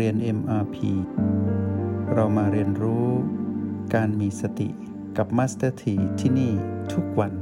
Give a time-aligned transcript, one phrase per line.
[0.00, 0.76] เรียน MRP
[2.14, 3.06] เรามาเรียนรู้
[3.94, 4.68] การมีสติ
[5.18, 6.52] กับ Master T ที่ที่นี่
[6.92, 7.32] ทุกวัน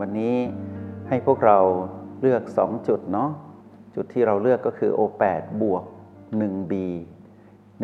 [0.00, 0.36] วันนี้
[1.08, 1.58] ให้พวกเรา
[2.20, 3.30] เลือก 2 จุดเนาะ
[3.94, 5.84] จุดที่เราเลือกก็คือ O8 บวก
[6.40, 6.72] 1B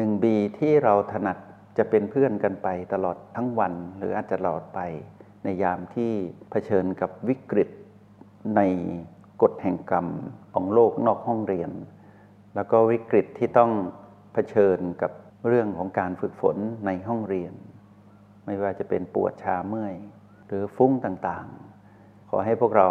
[0.08, 0.24] 1B
[0.58, 1.36] ที่เราถนัด
[1.78, 4.80] จะเป็นเพื่อนกันไปตลอดทั้งวัน หรืออาจจะตลอดไป
[5.44, 6.12] ในยามที่
[6.50, 7.68] เผชิญกับวิกฤต
[8.56, 8.60] ใน
[9.62, 10.06] แห่งกรรม
[10.54, 11.70] ของโลกนอกห้องเรียน
[12.54, 13.72] แล้วก็วิกฤตที่ต้อง
[14.32, 15.12] เผชิญกับ
[15.46, 17.52] เรื่องของการฝึกฝนในห้องเรียน
[18.44, 19.94] ไม่ว่าจะเป็นปวดชาเมื่อย
[20.46, 22.90] หรือฟุ้งต่างๆ ขอให้พวกเรา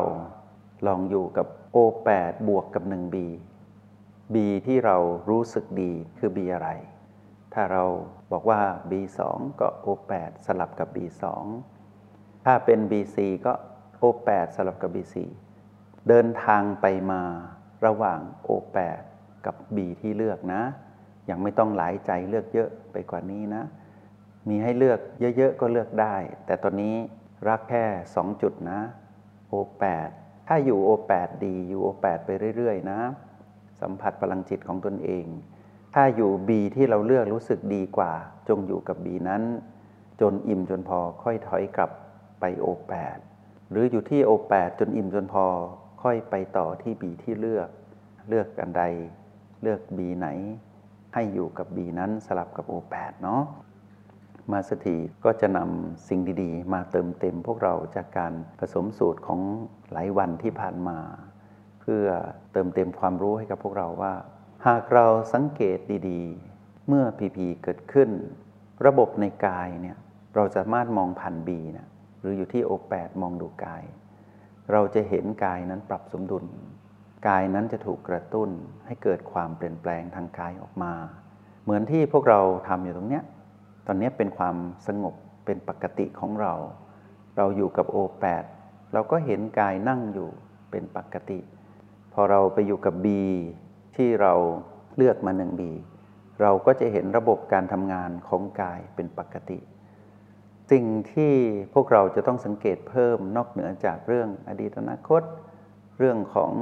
[0.87, 3.17] ลองอยู่กับ O8 บวกกับ 1B
[4.33, 4.97] B ที่เรา
[5.29, 6.69] รู้สึกดีคือ B อะไร
[7.53, 7.83] ถ้าเรา
[8.31, 9.19] บอกว่า B2
[9.61, 11.23] ก็ O8 สลับกับ B2
[12.45, 13.53] ถ้าเป็น BC ก็
[14.01, 15.15] O8 สลับกับ BC
[16.07, 17.21] เดินทางไปมา
[17.85, 18.77] ระหว่าง O8
[19.45, 20.61] กับ B ที่เลือกนะ
[21.29, 23.63] ยังไม่ต้องหลายใจเลือกเยอะไปกว่านี้นะ
[24.49, 24.99] มีให้เลือก
[25.37, 26.95] เยอะ ๆ ก็เลือกได้ แต่ตอนนี้
[27.47, 27.85] รักแค่
[28.15, 28.79] 2 จุดนะ
[29.53, 30.09] O8
[30.47, 32.99] ถ้าอยู่ O8 ดีอยู่ O8 ไปเรื่อย ๆ นะ
[33.81, 35.25] สัมผัสพลังจิตของตนเอง
[35.93, 38.13] ถ้าอยู่ B ที่เราเลือกรู้สึกดีกว่า
[38.49, 39.43] จงอยู่กับ B นั้น
[40.21, 41.91] จนอิ่มจนพอค่อยถอยกลับ
[42.39, 43.19] ไป O8
[43.71, 45.47] หรืออยู่ที่ O8 จนอิ่มจนพอ
[46.07, 47.69] ค่อยไปต่อที่ B ที่เลือก
[48.29, 48.83] เลือกอันใด
[49.61, 50.27] เลือก B ไหน
[51.13, 53.41] ให้อยู่กับ B นั้นสลับกับ O8 เนาะ
[54.51, 59.41] มาสถีก็จะนำสิ่งดีๆ มาเติมเต็มพวกเราจากการผสมสูตรของ
[59.91, 60.97] หลายวันที่ผ่านมา
[61.81, 62.05] เพื่อ
[62.51, 64.13] เติมเต็มความรู้ให้กับพวกเราว่า
[64.67, 68.09] หากเราสังเกตดีๆ เมื่อพีพีเกิดขึ้น
[68.85, 69.97] ระบบในกายเนี่ย
[70.35, 71.87] เราจะสามารถมองผ่านบีนะ
[72.19, 73.83] หรืออยู่ที่โอแปดมองดูกาย
[74.71, 76.45] เราจะเห็นกายนั้นปรับสมดุล
[77.27, 78.49] กายนั้นจะถูกกระตุ้น
[78.85, 80.93] ให้เกิดความเปลี่ยนแปลงทางกายออกมา
[81.63, 83.23] เหมือนที่พวกเราทำอยู่ตรงเนี้ย
[83.87, 84.55] ตอนนี้เป็นความ
[84.87, 85.15] สงบ
[85.45, 86.53] เป็นปกติของเรา
[87.37, 88.43] เราอยู่กับโอแปด
[88.93, 90.29] เราก็เห็นกายนั่งอยู่
[90.71, 91.39] เป็นปกติ
[92.13, 93.07] พอเราไปอยู่กับ B
[93.95, 94.33] ที่เรา
[94.95, 95.61] เลือกมาหนึ่ง B
[96.41, 99.59] เราก็จะเห็นระบบการทำงานของกายเป็นปกติ
[100.71, 101.33] สิ่งที่
[101.73, 105.23] พวกเราจะต้องสังเกตเพิ่มนอกเหนือจากเรื่องอดีตอนาคต
[105.99, 106.53] เรื่องของ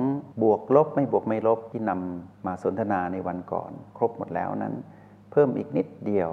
[0.41, 4.75] บวกลบไม่บวกไม่ลบที่นำมาสนทนาในวันก่อน ครบหมดแล้วนั้น
[5.31, 6.29] เพิ่มอีกนิดเดียว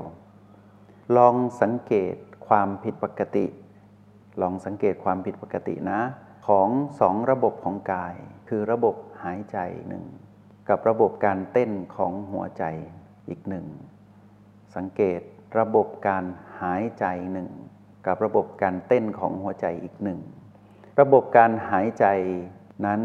[1.17, 2.15] ลองสังเกต
[2.47, 3.47] ความผิดปกติ
[4.43, 6.01] ลองสังเกตความผิดปกตินะ
[6.49, 6.69] ของ
[7.01, 8.15] สองระบบของกาย
[8.49, 9.59] คือระบบหายใจ
[9.89, 10.05] หนึ่ง
[10.69, 12.65] กับระบบการเต้นของหัวใจ
[13.29, 13.67] อีกหนึ่ง
[14.77, 15.21] สังเกต
[15.59, 16.25] ระบบการ
[16.63, 17.51] หายใจหนึ่ง
[18.07, 20.21] กับระบบการเต้นของหัวใจอีกหนึ่ง
[21.01, 22.07] ระบบการหายใจ
[22.87, 23.03] นั้น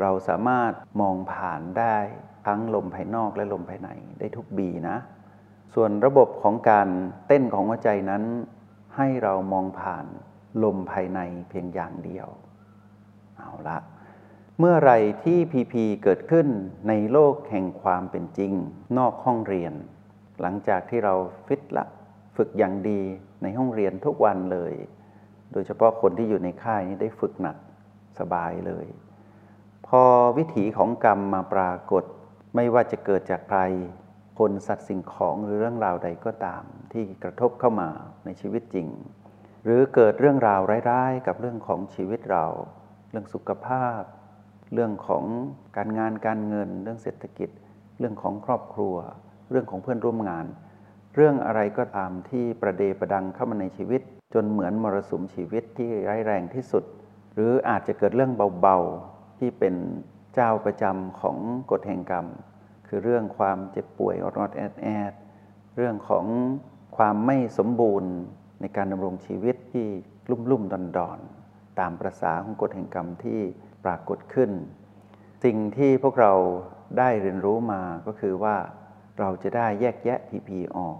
[0.00, 1.96] เราสามารถมองผ่านได้
[2.46, 4.96] ทั้งลมภายนอกและลมภายในได้ทุกบีนะ
[5.74, 6.88] ส่วนระบบของการ
[7.26, 8.24] เต้นของหัวใจนั้น
[8.96, 10.06] ให้เรามองผ่าน
[10.64, 12.28] ลมภายในเพียงอย่างเดียว
[13.36, 13.78] เอาละ
[14.58, 14.92] เมื่อไร
[15.24, 16.48] ที่พีพีเกิดขึ้น
[16.88, 18.52] ในโลกแห่งความเป็นจริง
[18.98, 19.72] นอกห้องเรียน
[20.40, 21.14] หลังจากที่เรา
[21.46, 21.84] ฟิตละ
[22.38, 23.00] ฝึกอย่างดี
[23.42, 24.74] ในห้องเรียนทุกวันเลย
[25.52, 27.56] โดยเฉพาะคนที่อยู่ในค่ายนี้ได้ฝึกหนัก
[28.18, 28.86] สบายเลย
[29.86, 30.02] พอ
[30.38, 32.04] วิถีของกรรมมาปรากฏ
[32.54, 33.60] ไม่ว่าจะเกิดจากใคร
[34.38, 36.62] คนสัตว์สิ่งของหรือเรื่องราวใดก็ตาม
[36.92, 37.88] ที่กระทบเข้ามา
[38.24, 38.88] ในชีวิตจริง
[39.64, 40.60] หรือเกิดเรื่องราว
[40.90, 42.46] ร้ายๆ กับเรื่องของชีวิตเรา
[43.10, 44.00] เรื่องสุขภาพ
[44.74, 45.24] เรื่องของ
[45.76, 47.50] การงานการเงิน เรื่องเศรษฐกิจ
[47.98, 48.96] เรื่องของครอบครัว
[49.50, 50.46] เรื่องของเพื่อนร่วมงาน
[51.14, 54.02] เรื่องอะไรก็ตามที่ประเดประดังเข้ามาในชีวิต
[54.34, 56.84] จนเหมือนมรสุมชีวิตที่ร้ายแรงที่สุด
[57.34, 59.74] หรืออาจจะเกิดเรื่องเบาๆ ที่เป็น
[60.34, 61.38] เจ้าประจำของ
[61.70, 62.26] กฎแห่งกรรม
[62.86, 65.12] คือเรื่องความเจ็บป่วยอดแอดแอด
[65.76, 66.26] เรื่องของ
[66.96, 68.12] ความไม่สมบูรณ์
[68.60, 69.86] ในการดำรงชีวิตที่
[70.30, 71.18] ลุ่มลุ่มดอนดอน
[71.80, 73.40] ตามประษาของกฎแห่งกรรมที่
[73.84, 74.50] ปรากฏขึ้น
[75.44, 76.32] สิ่งที่พวกเรา
[76.98, 78.56] ได้เรียนรู้มาก็คือว่า
[79.18, 80.98] เราจะได้แยกแยะพีพีออก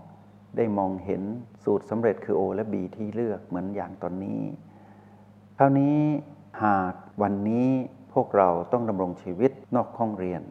[0.56, 1.23] ได้มองเห็น
[1.65, 4.41] สูตรสำเร็จคือ O และ B ที่เลือกเหมือนอย่างตอนนี้
[5.59, 5.99] คราวนี้
[6.65, 7.69] หากวันนี้
[8.12, 10.43] พวกเราต้องดำรงชีวิตนอกห้องเรียน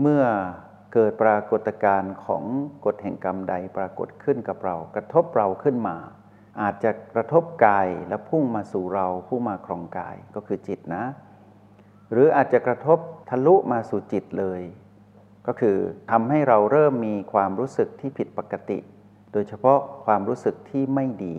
[0.00, 0.24] เมื่อ
[0.92, 2.44] เกิดปรากฏการณ์ของ
[2.84, 5.96] กฎแห่งกรรมใดปรากฏขึ้นกับเรา กระทบเราขึ้นมา
[6.60, 11.04] อาจจะกระทบกายและพุ่งมาสู่เราผู้มาครองกายก็คือจิตนะ
[12.12, 12.98] หรืออาจจะกระทบ
[13.28, 14.62] ทะลุมาสู่จิตเลย
[15.46, 15.76] ก็คือ
[16.10, 18.78] ทำให้เราเริ่มมีความรู้สึกที่ผิดปกติ
[19.32, 21.38] โดยเฉพาะความรู้สึกที่ไม่ดี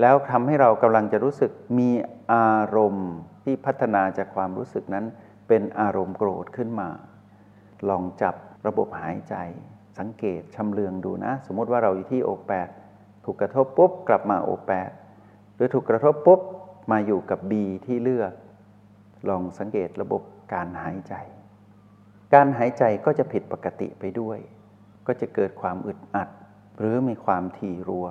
[0.00, 1.90] แล้วทำให้เรากำลังจะรู้สึกมี
[2.32, 3.10] อารมณ์
[3.44, 5.04] ที่พัฒนาจากความรู้สึกนั้น
[5.48, 6.88] เป็นอารมณ์โกรธขึ้นมา
[7.88, 8.34] ลองจับ
[8.66, 9.34] ระบบหายใจ
[9.98, 12.68] สังเกตชำเลืองดูนะ สมมติว่าเราอยู่ที่โอแปด
[13.24, 14.90] ถูกกระทบปุ๊บกลับมาโอแปด
[15.54, 16.40] หรือถูกกระทบปุ๊บ
[16.90, 17.52] มาอยู่กับ B
[17.86, 18.32] ที่เลือก
[19.28, 20.22] ลองสังเกตระบบ
[20.52, 21.14] การหายใจ
[22.34, 24.38] การหายใจก็จะผิดปกติไปด้วย
[25.06, 26.28] ก็จะเกิดความอึดอัด
[26.78, 28.06] หรือมีความถี่รัว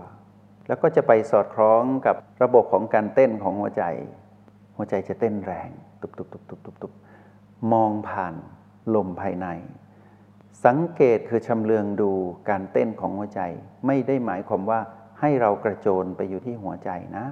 [0.68, 3.84] แล้วก็จะไปสอดคล้องกับระบบของการเต้นของหัวใจ
[4.76, 5.70] หัวใจจะเต้นแรง
[6.02, 6.94] ตุบตุบตุบตุบตุบตุบ
[7.72, 8.36] มองผ่าน
[8.96, 9.48] ลมภายใน
[10.66, 12.12] สังเกตคือชำเลืองดู
[12.50, 13.42] การเต้นของหัวใจ
[13.88, 14.80] ไม่ได้หมายความว่า
[15.20, 17.26] ให้เรากระโจนไปอยู่ที่หัวใจนะ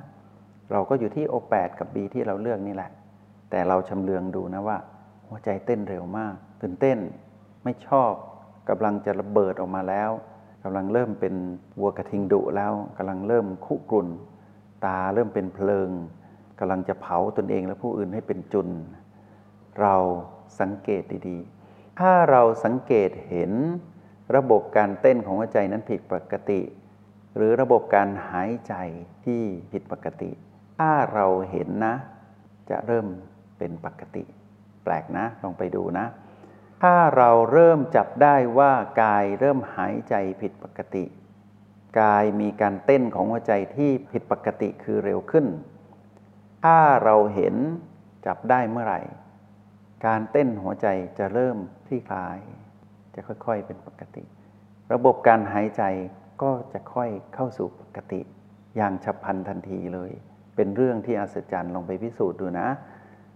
[0.71, 2.91] เราก็อยู่ที่โอแปดกับบีที่เราเลือกนี่แหละ
[3.49, 4.77] แต่เราชำเลืองดูนะว่า
[5.27, 6.97] หัวใจเต้นเร็วมาก ตื่นเต้น
[7.63, 8.11] ไม่ชอบ
[8.69, 10.11] กำลังจะระเบิดออกมาแล้ว
[10.63, 11.35] กำลังเริ่มเป็น
[11.79, 14.07] วัวกระทิงดุแล้วกำลังเริ่มคุกรุ่น
[14.85, 15.89] ตาเริ่มเป็นเพลิง
[16.59, 18.69] กำลังจะเผาตนเองและผู้อื่นให้เป็นจุน
[19.79, 19.95] เรา
[20.59, 23.51] สังเกตดีๆ ถ้าเราสังเกตเห็น
[24.35, 26.61] ระบบการเต้นของหัวใจนั้นผิดปกติ
[27.35, 28.73] หรือระบบการหายใจ
[29.25, 29.41] ที่
[29.71, 30.31] ผิดปกติ
[30.77, 31.95] ถ้าเราเห็นนะ
[32.69, 33.07] จะเริ่ม
[33.57, 34.23] เป็นปกติ
[34.83, 36.05] แปลกนะลองไปดูนะ
[36.81, 41.05] ถ้าเราเริ่มจับได้ว่ากายเริ่มหายใจผิดปกติ
[42.01, 45.45] กายมีการเต้นของหัวใจที่ผิดปกติคือเร็วขึ้น
[46.63, 47.55] ถ้าเราเห็น
[48.25, 49.01] จับได้เมื่อไหร่
[50.05, 50.87] การเต้นหัวใจ
[51.19, 52.37] จะเริ่มคลี่คลาย
[53.15, 54.23] จะค่อยๆเป็นปกติ
[54.93, 55.83] ระบบการหายใจ
[56.41, 58.21] ก็จะค่อยเข้าสู่ปกติ
[58.75, 60.11] อย่างฉับพลันทันทีเลย
[60.55, 62.67] เป็นเรื่องที่อัศจรรย์ลองไปพิสูจน์ดูนะ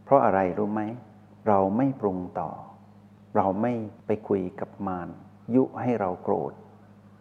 [0.04, 0.82] เพราะอะไรรู้ไหม
[1.48, 2.50] เราไม่ปรุงต่อ
[3.36, 3.74] เราไม่
[4.06, 5.10] ไปคุยกับมาร
[5.56, 6.54] ยุให้เราโกรธ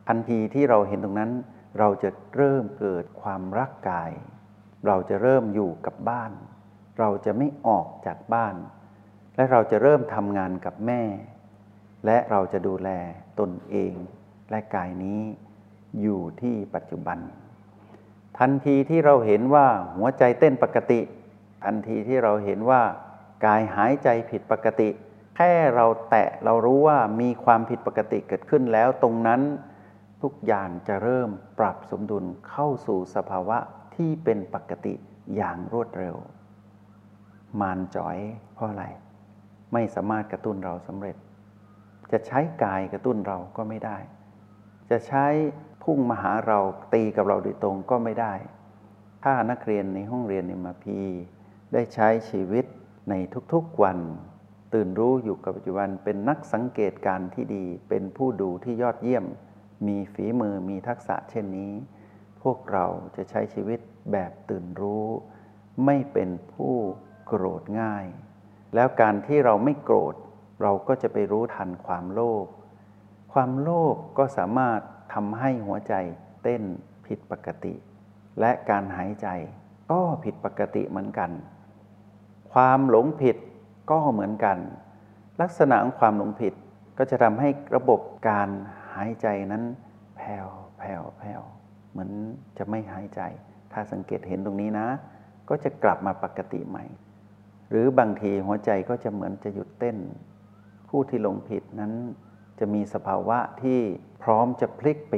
[0.08, 1.32] ทันทีที่เราเห็นตรงนั้น
[1.78, 4.12] เราจะเริ่มเกิดความรักกาย
[4.86, 6.32] เราจะเริ่มอยู่กับบ้าน
[6.98, 8.54] เราจะไม่ออกจากบ้าน
[9.36, 11.02] และเราจะเริ่มทำงานกับแม่
[12.06, 12.88] และเราจะดูแล
[13.40, 13.94] ตนเอง
[14.50, 15.20] และกายนี้
[16.00, 17.18] อยู่ที่ปัจจุบัน
[18.38, 19.66] ทันทีที่เราเห็นว่า
[19.96, 21.00] หัวใจเต้นปกติ
[21.64, 22.82] ทันทีที่เราเห็นว่า
[23.46, 24.88] กายหายใจผิดปกติ
[25.42, 29.40] ค่เราแตะเรารู้ว่ามีความผิดปกติเกิดขึ้นแล้วตรงนั้น
[30.22, 33.58] ทุกอย่างจะเริ่มปรับสมดุลเข้าสู่สภาวะ
[33.94, 34.94] ที่เป็นปกติ
[35.36, 36.16] อย่างรวดเร็ว
[37.60, 38.18] มานจอย
[38.54, 38.84] เพราะอะไร
[39.72, 41.16] ไม่สามารถกระตุ้นเราสำเร็จ
[42.12, 43.96] จะใช้กายกระตุ้นเราก็ไม่ได้
[44.90, 45.26] จะใช้
[45.82, 46.58] พุ่งมาหาเรา
[46.94, 48.34] ตีกับเราโดยตรงก็ไม่ได้
[49.24, 50.98] ถ้านักเรียนในห้องเรียนในมาพี
[51.72, 52.64] ได้ใช้ชีวิต
[53.10, 53.14] ใน
[53.52, 53.98] ทุกๆวัน
[54.74, 59.24] ตื่นรู้อยู่กับปัจจุบันเป็นนักสังเกตการที่ดี เป็นผู้ดูที่ยอดเยี่ยม
[59.86, 61.72] มีฝีมือมีทักษะเช่นนี้
[62.42, 62.86] พวกเรา
[63.16, 63.80] จะใช้ชีวิต
[64.12, 65.06] แบบตื่นรู้
[65.86, 66.74] ไม่เป็นผู้
[67.26, 68.06] โกรธง่าย
[68.74, 70.14] แล้วการที่เราไม่โกรธ
[70.62, 72.46] เราก็จะไปรู้ทันความโลภ
[73.32, 74.80] ความโลภก็สามารถ
[75.14, 75.94] ทำให้หัวใจ
[76.42, 76.62] เต้น
[77.06, 77.74] ผิดปกติ
[78.40, 79.28] และการหายใจ
[79.90, 81.30] ก็ผิดปกติเหมือนกัน
[82.52, 83.36] ความหลงผิด
[83.90, 84.58] ก็เหมือนกัน
[85.40, 86.54] ลักษณะของความหลงผิด
[86.98, 88.48] ก็จะทำให้ระบบการ
[88.94, 89.62] หายใจนั้น
[90.16, 90.48] แผ่ว
[90.78, 91.42] แผ่วแผ่ว
[91.90, 92.10] เหมือน
[92.58, 93.20] จะไม่หายใจ
[93.72, 94.86] ถ้าสังเกตเห็นตรงนี้นะ
[95.48, 96.84] ก็จะกลับมาปกติใหม่
[97.70, 99.96] หรือบางทีหัวใจก็จะเหมือนจะหยุดเต้น
[100.88, 101.92] ผู้ที่หลงผิดนั้น
[102.58, 103.78] จะมีสภาวะที่
[104.22, 105.14] พร้อมจะพลิกไป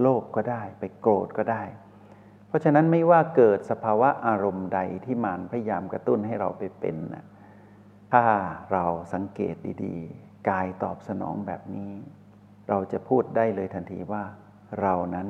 [0.00, 1.62] โลภกก็ได้ ไปโกรธก็ได้
[2.48, 7.24] เพราะฉะนั้นไม่ว่าเกิดสภาวะอารมณ์ใดที่มารพยายามกระตุ้นให้เราไปเป็นนะ
[8.12, 8.26] ถ้า
[8.72, 9.54] เราสังเกต
[9.84, 11.92] ดีๆ กายตอบสนองแบบนี้
[12.68, 14.24] เราจะพูดได้เลยทันทีว่า
[14.80, 15.28] เรานั้น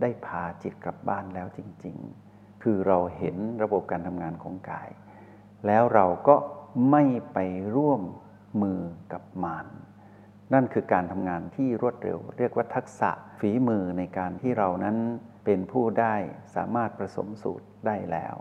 [0.00, 1.96] ได้พาจิตกลับบ้านแล้วจริง
[2.30, 4.90] ๆ คือเราเห็นระบบการทำงานของกาย
[5.66, 6.36] แล้วเราก็
[6.90, 7.38] ไม่ไป
[7.76, 8.02] ร่วม
[8.62, 8.80] มือ
[9.12, 9.66] กับมาร
[10.52, 14.96] นั่นคือการทำงานที่รวดเร็ว เรียกว่าทักษะฝีมือในการที่เรานั้น
[15.44, 16.14] เป็นผู้ได้
[16.54, 18.36] สามารถผสมสูตรได้แล้ว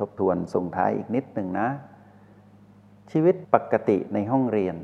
[0.00, 1.68] ทบทวนส่งท้ายอีกนิดหนึ่งนะ
[3.12, 4.76] ชีวิตปกติในห้องเรียน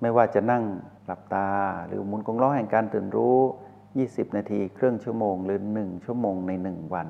[0.00, 0.64] ไม่ว่าจะนั่ง
[1.06, 1.48] หลับตา
[1.86, 3.38] หรือหมุนกงล้อแห่งการตื่นรู้
[3.86, 7.08] 20 นาทีครึ่งชั่วโมง หรือ 1 ชั่วโมงใน 1 วัน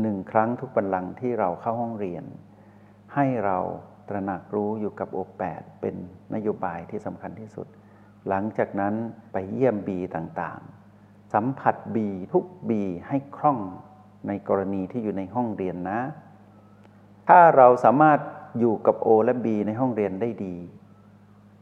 [0.00, 2.24] หนึ่งครั้งทุกบันลังที่เราเข้าห้องเรียน
[3.14, 3.58] ให้เรา
[4.08, 5.96] ตระหนักรู้อยู่กับโอแปดเป็น
[6.34, 7.66] นโยบายที่สำคัญที่สุด
[8.28, 8.94] หลังจากนั้น
[9.32, 13.58] ไปเยี่ยมบีต่างๆ สัมผัสบีทุกบีให้คล่อง
[14.28, 16.00] ในกรณีที่อยู่ในห้องเรียนนะ
[17.28, 18.18] ถ้าเราสามารถ
[18.58, 20.56] อยู่กับโอและบีในห้องเรียนได้ดี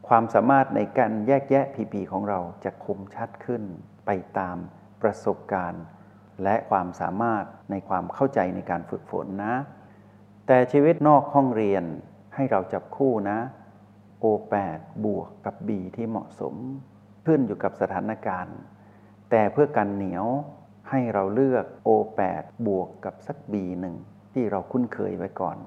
[0.07, 3.63] ความสามารถในการแยกแยะพีพีของเราจะคมชัดขึ้น
[4.05, 4.57] ไปตาม
[5.01, 5.83] ประสบการณ์
[6.43, 9.55] และความสามารถในความเข้าใจในการฝึกฝนนะ
[10.47, 11.83] แต่ชีวิตนอกห้องเรียน
[12.35, 13.39] ให้เราจับคู่นะ
[14.23, 16.55] O8 บวกกับ B ที่เหมาะสม
[17.25, 18.57] ขึ้นอยู่กับสถานการณ์
[19.29, 20.25] แต่เพื่อกันเหนียว
[20.89, 23.95] ให้เราเลือก O8 บวกกับสัก B หนึ่ง
[24.33, 25.57] ที่เราคุ้นเคยไว้ก่อน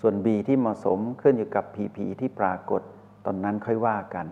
[0.00, 2.82] ส่วน B ที่เหมาะสมขึ้นอยู่กับ PP ที่ปรากฏ
[3.24, 4.26] ตอนนั้นค่อยว่ากัน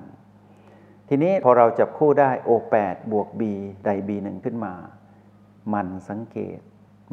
[1.09, 3.43] ทีนี้พอเราจับคู่ได้ O8 บวก B
[3.85, 4.75] ใด B หนึ่งขึ้นมา
[5.75, 6.59] มันสังเกต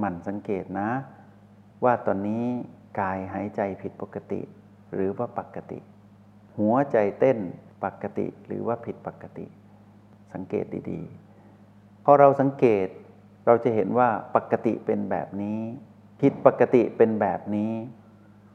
[0.04, 0.90] มันสังเกตนะ
[1.84, 2.44] ว่าตอนนี้
[3.00, 4.42] กายหายใจผิดปกติ
[4.94, 5.80] หรือว่าปกติ
[6.58, 7.38] หัวใจเต้น
[7.84, 9.46] ปกติหรือว่าผิดปกติ
[10.34, 12.88] สังเกตดีๆ พอเราสังเกต
[13.46, 15.60] เราจะเห็นว่าปกติเป็นแบบนี้
[16.22, 17.72] ผิดปกติเป็นแบบนี้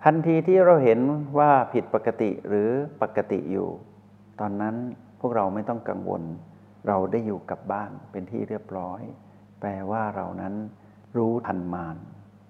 [0.04, 1.00] ทันทีที่เราเห็น
[1.38, 2.71] ว่าผิดปกติหรือ
[3.02, 3.69] ปกติอยู่
[4.40, 4.76] ตอนนั้น
[5.21, 6.23] พวกเราไม่ต้องกังวล
[6.88, 9.00] เราได้อยู่กับบ้านเป็นที่เรียบร้อย
[9.61, 10.54] แปลว่าเรานั้น
[11.16, 11.97] รู้ทันมาน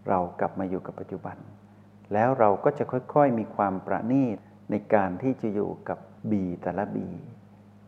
[0.08, 1.36] เรากลับมาอยู่กับปัจจุบัน
[2.12, 4.38] แล้วเราก็จะค่อยๆมีความประณีต
[4.70, 5.98] ในการที่จะอยู่กับ
[6.30, 7.08] บีแต่ละบี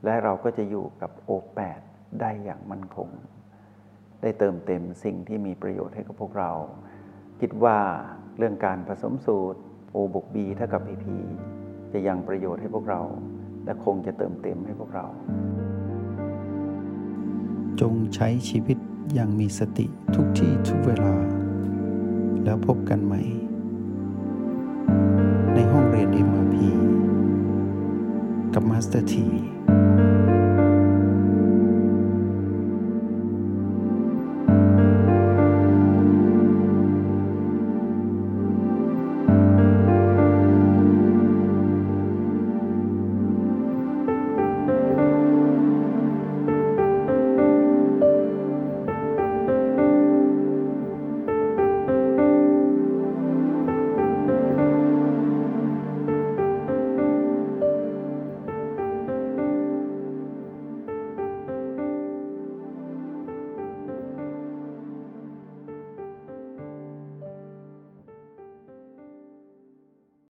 [0.04, 1.80] และเราก็จะอยู่กับโอแปด
[2.20, 3.08] ได้อย่างมั่นคง
[4.22, 6.50] ได้เติมเต็มสิ่งที่มีประโยชน์ให้กับพวกเรา
[7.40, 7.78] คิดว่า
[8.38, 9.60] เรื่องการผสมสูตร
[9.92, 11.16] โอบกบีเท่ากับพีพี
[11.92, 13.00] จะยังประโยชน์ให้พวกเรา
[13.64, 15.06] และคงจะเติมเต็มให้พวกเรา
[17.80, 18.78] จงใช้ชีวิต
[19.14, 21.14] อย่างมีสติทุกที่ทุกเวลา
[22.44, 23.22] แล้วพบกันใหม่
[25.54, 26.56] ในห้องเรียน MRP
[28.54, 29.26] กับ Master ที